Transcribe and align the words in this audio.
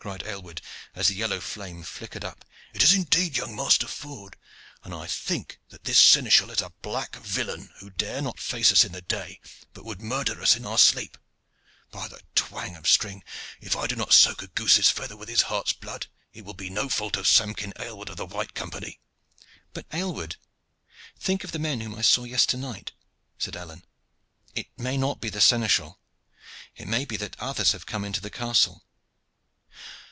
cried 0.00 0.22
Aylward, 0.24 0.62
as 0.94 1.08
the 1.08 1.14
yellow 1.16 1.40
flame 1.40 1.82
flickered 1.82 2.24
up, 2.24 2.44
"it 2.72 2.84
is 2.84 2.92
indeed 2.94 3.36
young 3.36 3.54
master 3.56 3.88
Ford, 3.88 4.36
and 4.84 4.94
I 4.94 5.08
think 5.08 5.58
that 5.70 5.82
this 5.84 5.98
seneschal 6.00 6.50
is 6.50 6.62
a 6.62 6.70
black 6.82 7.16
villain, 7.16 7.70
who 7.80 7.90
dare 7.90 8.22
not 8.22 8.38
face 8.38 8.70
us 8.70 8.84
in 8.84 8.92
the 8.92 9.02
day 9.02 9.40
but 9.74 9.84
would 9.84 10.00
murther 10.00 10.40
us 10.40 10.54
in 10.54 10.64
our 10.64 10.78
sleep. 10.78 11.18
By 11.90 12.06
the 12.06 12.20
twang 12.36 12.76
of 12.76 12.88
string! 12.88 13.24
if 13.60 13.74
I 13.74 13.88
do 13.88 13.96
not 13.96 14.12
soak 14.14 14.40
a 14.40 14.46
goose's 14.46 14.88
feather 14.88 15.16
with 15.16 15.28
his 15.28 15.42
heart's 15.42 15.72
blood, 15.72 16.06
it 16.32 16.44
will 16.44 16.54
be 16.54 16.70
no 16.70 16.88
fault 16.88 17.16
of 17.16 17.26
Samkin 17.26 17.72
Aylward 17.76 18.08
of 18.08 18.16
the 18.18 18.24
White 18.26 18.54
Company." 18.54 19.00
"But, 19.74 19.84
Aylward, 19.92 20.36
think 21.18 21.42
of 21.42 21.50
the 21.50 21.58
men 21.58 21.80
whom 21.80 21.96
I 21.96 22.02
saw 22.02 22.22
yesternight," 22.22 22.92
said 23.36 23.56
Alleyne. 23.56 23.84
"It 24.54 24.68
may 24.78 24.96
not 24.96 25.20
be 25.20 25.28
the 25.28 25.40
seneschal. 25.42 25.98
It 26.76 26.86
may 26.86 27.04
be 27.04 27.16
that 27.16 27.38
others 27.40 27.72
have 27.72 27.84
come 27.84 28.04
into 28.04 28.20
the 28.20 28.30
castle. 28.30 28.84